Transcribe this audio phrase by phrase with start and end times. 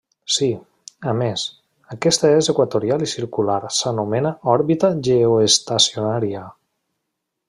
[0.35, 0.47] Si,
[1.11, 1.41] a més,
[1.95, 6.43] aquesta és equatorial i circular s'anomena òrbita geoestacionària.